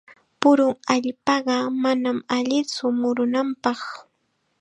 Purun 0.39 0.73
allpaqa 0.93 1.55
manam 1.83 2.17
allitsu 2.37 2.85
murunapaq. 2.99 3.79